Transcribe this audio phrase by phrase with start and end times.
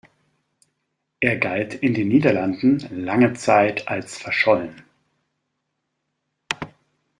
[1.19, 4.81] Er galt in den Niederlanden lange Zeit als verschollen.